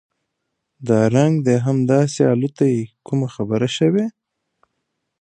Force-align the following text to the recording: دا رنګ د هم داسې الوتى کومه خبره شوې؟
دا 0.87 0.99
رنګ 1.15 1.33
د 1.47 1.49
هم 1.65 1.77
داسې 1.93 2.21
الوتى 2.33 2.71
کومه 3.07 3.27
خبره 3.35 3.69
شوې؟ 3.77 4.05